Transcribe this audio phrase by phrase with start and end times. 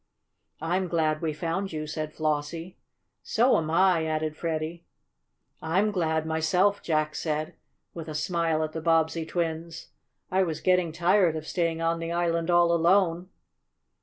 [0.61, 2.75] "I'm glad we found you," said Flossie.
[3.21, 4.83] "So'm I," added Freddie.
[5.61, 7.53] "I'm glad myself," Jack said,
[7.93, 9.89] with a smile at the Bobbsey twins.
[10.31, 13.29] "I was getting tired of staying on the island all alone."